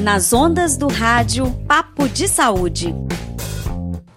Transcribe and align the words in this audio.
nas 0.00 0.32
ondas 0.32 0.78
do 0.78 0.88
rádio 0.88 1.50
Papo 1.68 2.08
de 2.08 2.26
Saúde. 2.26 2.94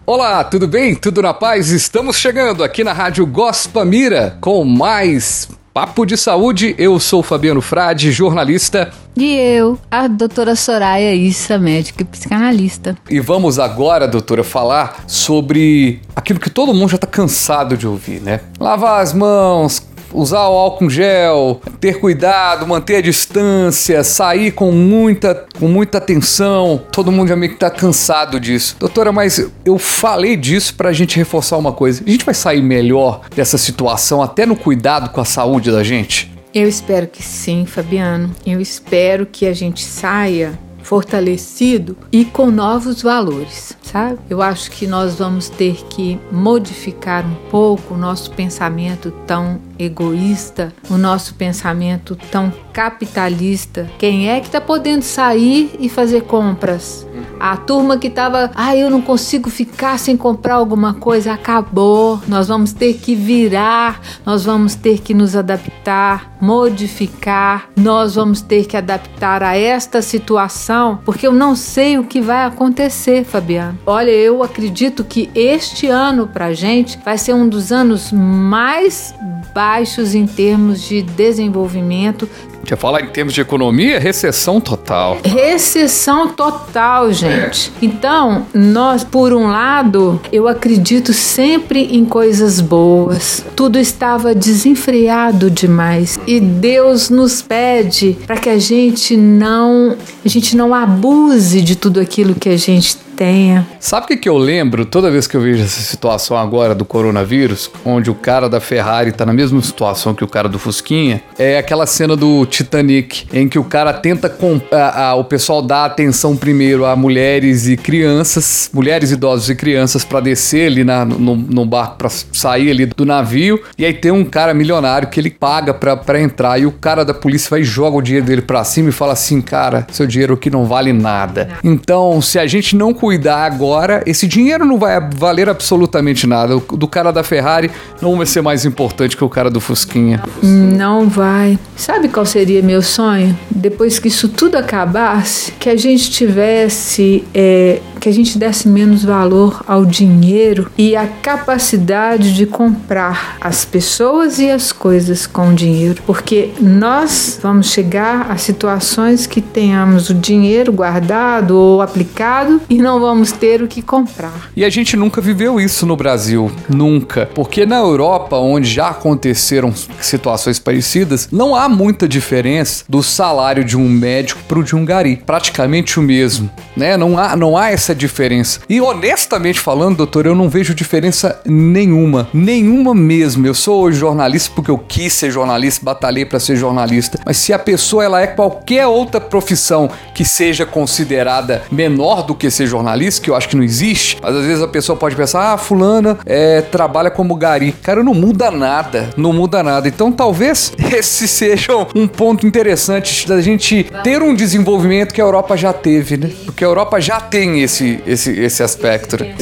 Olá, 0.05 0.43
tudo 0.43 0.65
bem? 0.67 0.95
Tudo 0.95 1.21
na 1.21 1.33
paz? 1.33 1.69
Estamos 1.69 2.15
chegando 2.15 2.63
aqui 2.63 2.83
na 2.83 2.93
Rádio 2.93 3.25
Gospamira 3.25 4.37
com 4.39 4.63
mais 4.63 5.49
Papo 5.73 6.05
de 6.05 6.15
Saúde. 6.15 6.73
Eu 6.77 6.99
sou 6.99 7.21
Fabiano 7.21 7.61
Frade, 7.61 8.11
jornalista. 8.11 8.91
E 9.15 9.35
eu, 9.35 9.77
a 9.91 10.07
doutora 10.07 10.55
Soraya 10.55 11.13
Issa, 11.13 11.57
médica 11.57 12.01
e 12.01 12.05
psicanalista. 12.05 12.97
E 13.09 13.19
vamos 13.19 13.59
agora, 13.59 14.07
doutora, 14.07 14.43
falar 14.43 15.03
sobre 15.05 16.01
aquilo 16.15 16.39
que 16.39 16.49
todo 16.49 16.73
mundo 16.73 16.89
já 16.89 16.95
está 16.95 17.07
cansado 17.07 17.75
de 17.75 17.85
ouvir, 17.87 18.21
né? 18.21 18.39
Lavar 18.59 19.01
as 19.01 19.13
mãos, 19.13 19.85
usar 20.13 20.47
o 20.47 20.57
álcool 20.57 20.89
gel, 20.89 21.61
ter 21.79 21.99
cuidado, 21.99 22.67
manter 22.67 22.97
a 22.97 23.01
distância, 23.01 24.03
sair 24.03 24.51
com 24.51 24.71
muita, 24.71 25.45
com 25.59 25.67
muita 25.67 25.97
atenção. 25.97 26.81
Todo 26.91 27.11
mundo 27.11 27.29
já 27.29 27.35
meio 27.35 27.53
que 27.53 27.59
tá 27.59 27.69
cansado 27.69 28.39
disso. 28.39 28.75
Doutora, 28.79 29.11
mas 29.11 29.49
eu 29.65 29.77
falei 29.77 30.35
disso 30.35 30.75
pra 30.75 30.93
gente 30.93 31.17
reforçar 31.17 31.57
uma 31.57 31.71
coisa. 31.71 32.03
A 32.05 32.09
gente 32.09 32.25
vai 32.25 32.33
sair 32.33 32.61
melhor 32.61 33.21
dessa 33.35 33.57
situação, 33.57 34.21
até 34.21 34.45
no 34.45 34.55
cuidado 34.55 35.09
com 35.09 35.21
a 35.21 35.25
saúde 35.25 35.71
da 35.71 35.83
gente? 35.83 36.31
Eu 36.53 36.69
espero 36.69 37.07
que 37.07 37.23
sim, 37.23 37.65
Fabiano. 37.65 38.29
Eu 38.45 38.61
espero 38.61 39.25
que 39.25 39.47
a 39.47 39.53
gente 39.53 39.83
saia 39.83 40.57
fortalecido 40.83 41.97
e 42.11 42.23
com 42.25 42.51
novos 42.51 43.01
valores, 43.01 43.75
sabe? 43.81 44.19
Eu 44.29 44.41
acho 44.41 44.69
que 44.69 44.85
nós 44.85 45.15
vamos 45.15 45.49
ter 45.49 45.75
que 45.89 46.19
modificar 46.31 47.25
um 47.25 47.35
pouco 47.49 47.95
o 47.95 47.97
nosso 47.97 48.31
pensamento 48.31 49.11
tão 49.25 49.59
egoísta, 49.79 50.73
o 50.89 50.97
nosso 50.97 51.33
pensamento 51.35 52.15
tão 52.29 52.53
capitalista. 52.71 53.89
Quem 53.97 54.29
é 54.29 54.39
que 54.39 54.47
está 54.47 54.61
podendo 54.61 55.01
sair 55.01 55.71
e 55.79 55.89
fazer 55.89 56.23
compras? 56.23 57.07
A 57.39 57.57
turma 57.57 57.97
que 57.97 58.07
estava, 58.07 58.51
ah, 58.55 58.75
eu 58.75 58.89
não 58.89 59.01
consigo 59.01 59.49
ficar 59.49 59.97
sem 59.99 60.15
comprar 60.15 60.55
alguma 60.55 60.93
coisa, 60.93 61.33
acabou. 61.33 62.19
Nós 62.27 62.47
vamos 62.47 62.73
ter 62.73 62.93
que 62.95 63.15
virar, 63.15 63.99
nós 64.25 64.45
vamos 64.45 64.75
ter 64.75 64.99
que 64.99 65.13
nos 65.13 65.35
adaptar, 65.35 66.31
modificar, 66.39 67.69
nós 67.75 68.15
vamos 68.15 68.41
ter 68.41 68.65
que 68.65 68.77
adaptar 68.77 69.43
a 69.43 69.57
esta 69.57 70.01
situação, 70.01 70.99
porque 71.05 71.27
eu 71.27 71.33
não 71.33 71.55
sei 71.55 71.97
o 71.97 72.03
que 72.03 72.21
vai 72.21 72.45
acontecer, 72.45 73.23
Fabiano. 73.23 73.77
Olha, 73.85 74.11
eu 74.11 74.43
acredito 74.43 75.03
que 75.03 75.29
este 75.33 75.87
ano 75.87 76.27
pra 76.27 76.53
gente 76.53 76.99
vai 77.03 77.17
ser 77.17 77.33
um 77.33 77.47
dos 77.47 77.71
anos 77.71 78.11
mais 78.11 79.13
baixos 79.53 80.15
em 80.15 80.25
termos 80.25 80.81
de 80.81 81.01
desenvolvimento 81.01 82.27
já 82.65 82.77
falar 82.77 83.01
em 83.01 83.07
termos 83.07 83.33
de 83.33 83.41
economia, 83.41 83.99
recessão 83.99 84.61
total. 84.61 85.17
Recessão 85.23 86.29
total, 86.29 87.11
gente. 87.11 87.73
É. 87.81 87.85
Então, 87.85 88.45
nós, 88.53 89.03
por 89.03 89.33
um 89.33 89.47
lado, 89.47 90.21
eu 90.31 90.47
acredito 90.47 91.11
sempre 91.11 91.95
em 91.95 92.05
coisas 92.05 92.61
boas. 92.61 93.45
Tudo 93.55 93.77
estava 93.77 94.33
desenfreado 94.33 95.51
demais 95.51 96.17
e 96.25 96.39
Deus 96.39 97.09
nos 97.09 97.41
pede 97.41 98.17
para 98.25 98.37
que 98.37 98.49
a 98.49 98.57
gente 98.57 99.17
não, 99.17 99.97
a 100.23 100.29
gente 100.29 100.55
não 100.55 100.73
abuse 100.73 101.61
de 101.61 101.75
tudo 101.75 101.99
aquilo 101.99 102.33
que 102.33 102.49
a 102.49 102.57
gente 102.57 102.97
tenha. 103.15 103.67
Sabe 103.79 104.05
o 104.05 104.07
que, 104.07 104.17
que 104.17 104.29
eu 104.29 104.37
lembro 104.37 104.85
toda 104.85 105.11
vez 105.11 105.27
que 105.27 105.35
eu 105.35 105.41
vejo 105.41 105.63
essa 105.63 105.81
situação 105.81 106.37
agora 106.37 106.75
do 106.75 106.85
coronavírus, 106.85 107.69
onde 107.85 108.09
o 108.09 108.15
cara 108.15 108.49
da 108.49 108.59
Ferrari 108.59 109.11
tá 109.11 109.25
na 109.25 109.33
mesma 109.33 109.61
situação 109.61 110.13
que 110.13 110.23
o 110.23 110.27
cara 110.27 110.49
do 110.49 110.59
Fusquinha? 110.59 111.21
É 111.37 111.57
aquela 111.57 111.85
cena 111.85 112.15
do 112.15 112.45
Titanic, 112.45 113.25
em 113.33 113.47
que 113.47 113.59
o 113.59 113.63
cara 113.63 113.93
tenta. 113.93 114.33
A, 114.71 115.09
a, 115.09 115.15
o 115.15 115.23
pessoal 115.23 115.61
dá 115.61 115.85
atenção 115.85 116.35
primeiro 116.35 116.85
a 116.85 116.95
mulheres 116.95 117.67
e 117.67 117.77
crianças, 117.77 118.69
mulheres, 118.73 119.11
idosos 119.11 119.49
e 119.49 119.55
crianças, 119.55 120.03
para 120.03 120.19
descer 120.19 120.67
ali 120.67 120.83
na, 120.83 121.05
no, 121.05 121.35
no 121.35 121.65
barco, 121.65 121.97
pra 121.97 122.09
sair 122.09 122.71
ali 122.71 122.85
do 122.85 123.05
navio. 123.05 123.61
E 123.77 123.85
aí 123.85 123.93
tem 123.93 124.11
um 124.11 124.25
cara 124.25 124.53
milionário 124.53 125.07
que 125.07 125.19
ele 125.19 125.29
paga 125.29 125.73
pra, 125.73 126.21
entrar. 126.21 126.59
E 126.59 126.65
o 126.65 126.71
cara 126.71 127.03
da 127.03 127.13
polícia 127.13 127.49
vai 127.49 127.61
e 127.61 127.63
joga 127.63 127.97
o 127.97 128.01
dinheiro 128.01 128.25
dele 128.25 128.41
pra 128.41 128.63
cima 128.63 128.89
e 128.89 128.91
fala 128.91 129.13
assim: 129.13 129.41
cara, 129.41 129.85
seu 129.91 130.07
dinheiro 130.07 130.33
aqui 130.33 130.49
não 130.49 130.65
vale 130.65 130.93
nada. 130.93 131.49
Então, 131.63 132.21
se 132.21 132.39
a 132.39 132.45
gente 132.45 132.75
não 132.75 132.93
cuidar 133.03 133.43
agora, 133.43 134.01
esse 134.05 134.25
dinheiro 134.25 134.65
não 134.65 134.79
vai 134.79 134.97
valer 135.13 135.49
absolutamente 135.49 136.25
nada. 136.25 136.55
O 136.55 136.61
do 136.61 136.87
cara 136.87 137.11
da 137.11 137.21
Ferrari 137.21 137.69
não 138.01 138.15
vai 138.15 138.25
ser 138.25 138.41
mais 138.41 138.63
importante 138.63 139.17
que 139.17 139.23
o 139.25 139.27
cara 139.27 139.49
do 139.49 139.59
Fusquinha. 139.59 140.23
Não 140.41 141.09
vai. 141.09 141.59
Sabe 141.75 142.07
qual 142.07 142.25
seria 142.25 142.61
meu 142.61 142.81
sonho? 142.81 143.37
Depois 143.51 143.99
que 143.99 144.07
isso 144.07 144.29
tudo 144.29 144.55
acabasse, 144.55 145.51
que 145.59 145.67
a 145.67 145.75
gente 145.75 146.11
tivesse, 146.11 147.25
é, 147.33 147.81
que 148.03 148.09
a 148.09 148.13
gente 148.13 148.37
desse 148.37 148.69
menos 148.69 149.03
valor 149.03 149.61
ao 149.67 149.85
dinheiro 149.85 150.71
e 150.77 150.95
a 150.95 151.07
capacidade 151.07 152.33
de 152.33 152.45
comprar 152.45 153.37
as 153.41 153.65
pessoas 153.65 154.39
e 154.39 154.49
as 154.49 154.71
coisas 154.71 155.27
com 155.27 155.53
dinheiro. 155.53 156.01
Porque 156.05 156.51
nós 156.61 157.39
vamos 157.41 157.71
chegar 157.71 158.31
a 158.31 158.37
situações 158.37 159.27
que 159.27 159.41
tenhamos 159.41 160.09
o 160.09 160.13
dinheiro 160.13 160.71
guardado 160.71 161.57
ou 161.57 161.81
aplicado 161.81 162.61
e 162.69 162.77
não 162.77 162.93
não 162.93 162.99
vamos 162.99 163.31
ter 163.31 163.59
o 163.63 163.67
que 163.67 163.81
comprar. 163.81 164.51
E 164.55 164.63
a 164.63 164.69
gente 164.69 164.95
nunca 164.95 165.19
viveu 165.19 165.59
isso 165.59 165.83
no 165.83 165.95
Brasil, 165.97 166.51
nunca. 166.69 167.27
Porque 167.33 167.65
na 167.65 167.77
Europa, 167.77 168.37
onde 168.37 168.69
já 168.69 168.89
aconteceram 168.89 169.73
situações 169.99 170.59
parecidas, 170.59 171.27
não 171.31 171.55
há 171.55 171.67
muita 171.67 172.07
diferença 172.07 172.85
do 172.87 173.01
salário 173.01 173.63
de 173.63 173.75
um 173.75 173.89
médico 173.89 174.41
para 174.47 174.59
o 174.59 174.63
de 174.63 174.75
um 174.75 174.85
gari. 174.85 175.23
Praticamente 175.25 175.99
o 175.99 176.03
mesmo, 176.03 176.51
né? 176.77 176.95
Não 176.95 177.17
há, 177.17 177.35
não 177.35 177.57
há 177.57 177.71
essa 177.71 177.92
diferença. 177.95 178.59
E 178.69 178.79
honestamente 178.79 179.59
falando, 179.59 179.97
doutor, 179.97 180.25
eu 180.25 180.35
não 180.35 180.49
vejo 180.49 180.73
diferença 180.73 181.39
nenhuma. 181.45 182.27
Nenhuma 182.33 182.93
mesmo. 182.93 183.45
Eu 183.45 183.53
sou 183.53 183.91
jornalista 183.91 184.51
porque 184.55 184.71
eu 184.71 184.77
quis 184.77 185.13
ser 185.13 185.31
jornalista, 185.31 185.83
batalhei 185.83 186.25
para 186.25 186.39
ser 186.39 186.55
jornalista. 186.55 187.19
Mas 187.25 187.37
se 187.37 187.53
a 187.53 187.59
pessoa 187.59 188.03
ela 188.03 188.21
é 188.21 188.27
qualquer 188.27 188.87
outra 188.87 189.19
profissão 189.19 189.89
que 190.13 190.25
seja 190.25 190.65
considerada 190.65 191.63
menor 191.71 192.23
do 192.23 192.35
que 192.35 192.49
ser 192.49 192.67
jornalista, 192.67 192.83
jornalista, 192.83 193.21
que 193.21 193.29
eu 193.29 193.35
acho 193.35 193.49
que 193.49 193.55
não 193.55 193.63
existe, 193.63 194.17
mas 194.21 194.35
às 194.35 194.45
vezes 194.45 194.63
a 194.63 194.67
pessoa 194.67 194.97
pode 194.97 195.15
pensar, 195.15 195.53
ah, 195.53 195.57
fulana 195.57 196.17
é, 196.25 196.61
trabalha 196.61 197.09
como 197.09 197.35
gari. 197.35 197.71
Cara, 197.71 198.03
não 198.03 198.13
muda 198.13 198.51
nada, 198.51 199.09
não 199.17 199.33
muda 199.33 199.63
nada. 199.63 199.87
Então 199.87 200.11
talvez 200.11 200.73
esse 200.93 201.27
seja 201.27 201.73
um 201.95 202.07
ponto 202.07 202.45
interessante 202.45 203.27
da 203.27 203.41
gente 203.41 203.85
ter 204.03 204.21
um 204.21 204.33
desenvolvimento 204.33 205.13
que 205.13 205.21
a 205.21 205.23
Europa 205.23 205.55
já 205.55 205.73
teve, 205.73 206.17
né? 206.17 206.31
Porque 206.45 206.63
a 206.63 206.67
Europa 206.67 206.99
já 206.99 207.19
tem 207.19 207.61
esse, 207.61 207.82
esse, 208.05 208.31
esse 208.31 208.63
aspecto. 208.63 209.17
Né? 209.17 209.35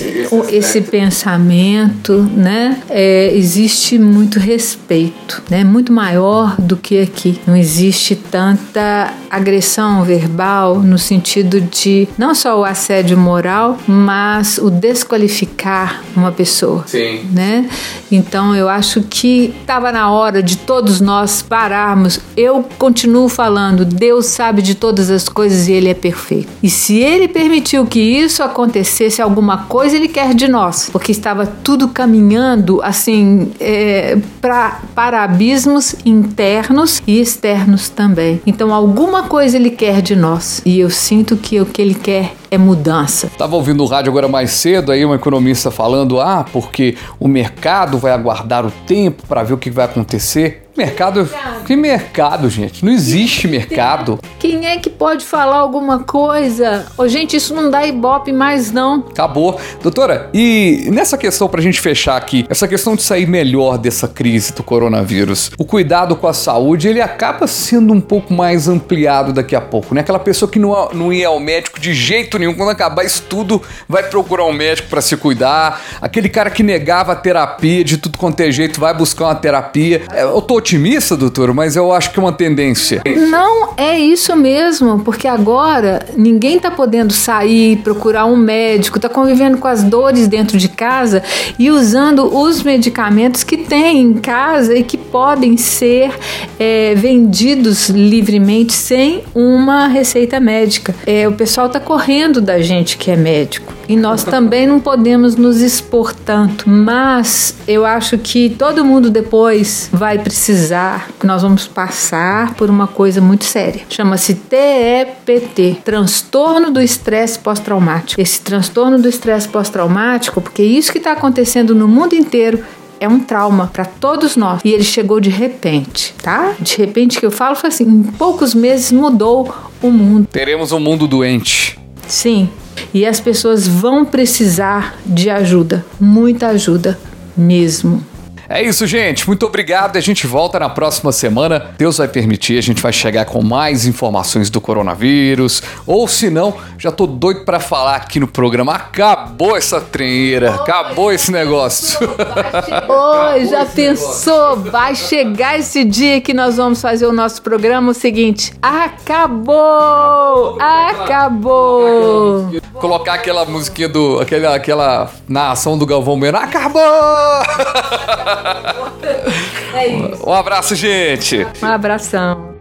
Esse 0.50 0.82
pensamento, 0.82 2.14
né? 2.36 2.82
É, 2.90 3.32
existe 3.36 4.00
muito 4.00 4.40
respeito, 4.40 5.42
né? 5.50 5.64
Muito 5.64 5.92
maior 5.92 6.56
do 6.60 6.78
que 6.78 7.02
aqui. 7.02 7.40
Não 7.46 7.56
existe 7.56 8.16
tanta 8.16 9.14
agressão 9.30 10.04
verbal 10.04 10.80
no 10.80 10.98
sentido 10.98 11.62
de 11.62 12.08
não 12.18 12.36
só 12.36 12.60
o 12.60 12.66
assédio 12.66 13.18
moral, 13.18 13.78
mas 13.88 14.58
o 14.58 14.70
desqualificar 14.70 16.04
uma 16.16 16.32
pessoa. 16.32 16.84
Sim. 16.88 17.22
Né? 17.32 17.70
Então 18.12 18.56
eu 18.56 18.68
acho 18.68 19.02
que 19.02 19.54
estava 19.62 19.92
na 19.92 20.12
hora 20.12 20.42
de 20.42 20.58
todos 20.58 21.00
nós 21.00 21.42
pararmos. 21.42 22.20
Eu 22.36 22.66
continuo 22.78 23.30
falando, 23.30 23.86
Deus 23.86 24.28
sabe 24.28 24.62
de 24.62 24.76
todas 24.76 25.10
as 25.10 25.30
coisas 25.30 25.68
e 25.68 25.72
Ele 25.72 25.90
é 25.90 25.94
perfeito. 25.94 26.50
E 26.62 26.70
se 26.70 27.00
Ele 27.00 27.28
permitiu 27.28 27.86
que 27.86 28.00
isso 28.00 28.31
acontecesse, 28.40 29.22
alguma 29.22 29.66
coisa 29.66 29.96
Ele 29.96 30.08
quer 30.08 30.34
de 30.34 30.48
nós, 30.48 30.90
porque 30.92 31.12
estava 31.12 31.46
tudo 31.46 31.88
caminhando 31.88 32.82
assim 32.84 33.52
é, 33.60 34.18
pra, 34.40 34.82
para 34.94 35.24
abismos 35.24 35.96
internos 36.06 37.02
e 37.08 37.20
externos 37.20 37.90
também. 37.90 38.40
Então 38.46 38.74
alguma 38.74 39.24
coisa 39.24 39.58
Ele 39.58 39.72
quer 39.72 40.02
de 40.02 40.16
nós 40.16 40.62
e 40.64 40.80
eu 40.80 40.90
sinto 40.90 41.36
que 41.36 41.60
o 41.60 41.66
que 41.66 41.82
Ele 41.82 41.96
quer 41.96 42.34
é 42.52 42.58
mudança. 42.58 43.32
Tava 43.38 43.56
ouvindo 43.56 43.82
o 43.82 43.88
rádio 43.88 44.12
agora 44.12 44.28
mais 44.28 44.52
cedo, 44.52 44.92
aí 44.92 45.06
um 45.06 45.16
economista 45.16 45.72
falando, 45.72 46.20
ah, 46.20 46.46
porque 46.52 46.98
o 47.18 47.28
mercado 47.28 47.98
vai 47.98 48.12
aguardar 48.12 48.66
o 48.66 48.72
tempo 48.86 49.24
para 49.26 49.42
ver 49.42 49.54
o 49.54 49.58
que 49.58 49.72
vai 49.72 49.86
acontecer. 49.86 50.68
Mercado. 50.82 51.30
Que 51.64 51.76
mercado, 51.76 52.50
gente? 52.50 52.84
Não 52.84 52.92
existe 52.92 53.48
mercado. 53.48 54.20
Quem 54.40 54.66
é 54.66 54.78
que 54.78 54.90
pode 54.90 55.24
falar 55.24 55.58
alguma 55.58 56.00
coisa? 56.00 56.88
Ô, 56.98 57.08
gente, 57.08 57.38
isso 57.38 57.54
não 57.54 57.70
dá 57.70 57.86
ibope 57.86 58.34
mais, 58.34 58.72
não. 58.72 59.06
Acabou. 59.12 59.60
Doutora, 59.84 60.32
e 60.34 60.90
nessa 60.92 61.20
questão, 61.20 61.48
pra 61.48 61.62
gente 61.62 61.80
fechar 61.80 62.18
aqui, 62.18 62.48
essa 62.50 62.68
questão 62.68 62.96
de 62.96 63.04
sair 63.04 63.28
melhor 63.28 63.78
dessa 63.78 64.08
crise 64.08 64.54
do 64.54 64.64
coronavírus, 64.64 65.52
o 65.56 65.64
cuidado 65.64 66.16
com 66.16 66.28
a 66.28 66.34
saúde, 66.34 66.88
ele 66.88 67.00
acaba 67.00 67.46
sendo 67.46 67.94
um 67.94 68.02
pouco 68.02 68.34
mais 68.34 68.68
ampliado 68.68 69.32
daqui 69.32 69.56
a 69.56 69.62
pouco, 69.62 69.94
né? 69.94 70.02
Aquela 70.02 70.18
pessoa 70.18 70.50
que 70.50 70.58
não, 70.58 70.90
não 70.94 71.14
ia 71.14 71.28
ao 71.28 71.40
médico 71.40 71.80
de 71.80 71.94
jeito 71.94 72.40
nenhum, 72.40 72.56
quando 72.56 72.70
acabar 72.70 73.06
isso 73.06 73.24
tudo, 73.30 73.62
vai 73.88 74.02
procurar 74.02 74.46
um 74.46 74.54
médico 74.54 74.90
para 74.90 75.02
se 75.02 75.16
cuidar. 75.16 75.80
Aquele 76.02 76.28
cara 76.28 76.50
que 76.50 76.64
negava 76.64 77.12
a 77.12 77.16
terapia 77.16 77.84
de 77.84 77.98
tudo 77.98 78.18
quanto 78.18 78.40
é 78.40 78.52
jeito, 78.52 78.80
vai 78.80 78.96
buscar 78.96 79.26
uma 79.26 79.36
terapia. 79.36 80.02
É, 80.12 80.24
eu 80.24 80.42
tô 80.42 80.60
otimista, 80.72 81.18
doutor, 81.18 81.54
mas 81.54 81.76
eu 81.76 81.92
acho 81.92 82.12
que 82.12 82.20
é 82.20 82.22
uma 82.22 82.32
tendência. 82.32 83.02
Não 83.30 83.74
é 83.76 84.00
isso 84.00 84.36
mesmo, 84.36 85.00
porque 85.00 85.28
agora 85.28 86.06
ninguém 86.16 86.56
está 86.56 86.72
podendo 86.72 87.12
sair, 87.12 87.78
procurar 87.78 88.26
um 88.26 88.38
médico, 88.38 88.98
está 88.98 89.10
convivendo 89.10 89.58
com 89.58 89.68
as 89.68 89.84
dores 89.84 90.28
dentro 90.28 90.58
de 90.58 90.70
casa 90.70 91.22
e 91.60 91.70
usando 91.70 92.26
os 92.26 92.64
medicamentos 92.64 93.44
que 93.44 93.58
tem 93.58 94.00
em 94.00 94.14
casa 94.14 94.74
e 94.74 94.84
que 94.84 94.98
podem 94.98 95.58
ser 95.58 96.12
é, 96.58 96.96
vendidos 96.96 97.90
livremente 97.90 98.72
sem 98.72 99.24
uma 99.36 99.88
receita 99.88 100.40
médica. 100.40 100.96
É, 101.06 101.28
o 101.28 101.34
pessoal 101.34 101.68
está 101.68 101.80
correndo 101.80 102.40
da 102.40 102.62
gente 102.62 102.98
que 102.98 103.12
é 103.12 103.18
médico 103.18 103.81
e 103.88 103.96
nós 103.96 104.24
também 104.24 104.66
não 104.66 104.80
podemos 104.80 105.36
nos 105.36 105.62
expor 105.62 106.14
tanto, 106.14 106.70
mas 106.70 107.56
eu 107.68 107.86
acho 107.86 108.18
que 108.18 108.50
todo 108.50 108.84
mundo 108.86 109.10
depois 109.10 109.90
vai 109.92 110.20
precisar, 110.20 111.10
nós 111.24 111.42
vamos 111.42 111.68
passar 111.68 112.54
por 112.56 112.70
uma 112.70 112.88
coisa 112.88 113.22
muito 113.22 113.46
séria. 113.46 113.82
Chama-se 113.90 114.36
TEPT, 114.36 115.82
transtorno 115.84 116.72
do 116.72 116.82
estresse 116.82 117.40
pós-traumático. 117.40 118.22
Esse 118.22 118.42
transtorno 118.42 119.00
do 119.00 119.08
estresse 119.08 119.48
pós-traumático, 119.48 120.42
porque 120.42 120.64
isso 120.64 120.92
que 120.92 120.98
está 120.98 121.14
acontecendo 121.14 121.76
no 121.76 121.88
mundo 121.88 122.14
inteiro 122.14 122.64
é 123.02 123.08
um 123.08 123.20
trauma 123.20 123.68
para 123.74 123.84
todos 123.84 124.38
nós. 124.38 124.62
E 124.64 124.70
ele 124.70 124.84
chegou 124.84 125.20
de 125.20 125.30
repente, 125.30 126.14
tá? 126.22 126.56
De 126.60 126.78
repente 126.78 127.20
que 127.20 127.26
eu 127.26 127.32
falo 127.32 127.56
foi 127.56 127.70
assim, 127.70 127.84
em 127.84 128.04
poucos 128.04 128.54
meses 128.54 128.92
mudou 128.92 129.52
o 129.82 129.90
mundo. 129.90 130.28
Teremos 130.32 130.72
um 130.72 130.80
mundo 130.80 131.08
doente. 131.08 131.80
Sim. 132.08 132.48
E 132.94 133.06
as 133.06 133.20
pessoas 133.20 133.68
vão 133.68 134.04
precisar 134.04 134.98
de 135.06 135.30
ajuda, 135.30 135.86
muita 136.00 136.48
ajuda 136.48 137.00
mesmo. 137.36 138.04
É 138.54 138.62
isso, 138.62 138.86
gente. 138.86 139.26
Muito 139.26 139.46
obrigado. 139.46 139.96
A 139.96 140.02
gente 140.02 140.28
volta 140.28 140.60
na 140.60 140.68
próxima 140.68 141.14
semana. 141.14 141.72
Deus 141.78 142.00
vai 142.00 142.08
permitir, 142.10 142.58
a 142.58 142.62
gente 142.62 142.82
vai 142.82 142.92
chegar 142.92 143.24
com 143.24 143.42
mais 143.42 143.86
informações 143.86 144.50
do 144.50 144.60
coronavírus. 144.60 145.64
Ou 145.88 146.06
se 146.06 146.30
não, 146.30 146.56
já 146.78 146.92
tô 146.92 147.08
doido 147.08 147.46
para 147.46 147.62
falar 147.62 147.96
aqui 147.96 148.20
no 148.20 148.28
programa. 148.28 148.74
Acabou 148.74 149.56
essa 149.56 149.80
treira, 149.80 150.56
acabou 150.60 151.14
esse 151.14 151.32
negócio. 151.32 151.98
Oi, 152.02 153.46
já 153.46 153.66
pensou? 153.66 154.58
Vai 154.58 154.96
chegar 154.96 155.58
esse 155.58 155.86
dia 155.86 156.20
que 156.20 156.34
nós 156.34 156.58
vamos 156.58 156.82
fazer 156.82 157.06
o 157.06 157.14
nosso 157.14 157.42
programa 157.42 157.92
o 157.92 157.94
seguinte: 157.94 158.54
acabou! 158.62 160.58
Acabou! 160.60 162.52
Colocar 162.74 163.14
aquela 163.14 163.46
musiquinha 163.46 163.88
do 163.88 164.20
aquela 164.20 164.56
aquela 164.56 165.10
narração 165.26 165.78
do 165.78 165.86
Galvão 165.86 166.20
Bueno. 166.20 166.38
Acabou! 166.38 166.82
É 169.74 169.88
isso. 169.88 170.30
Um 170.30 170.34
abraço, 170.34 170.76
gente. 170.76 171.48
Um 171.64 171.66
abração. 171.66 172.56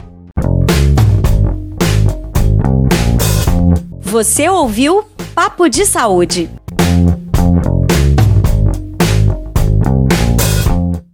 Você 4.00 4.48
ouviu 4.48 5.04
Papo 5.34 5.68
de 5.68 5.84
Saúde. 5.86 6.48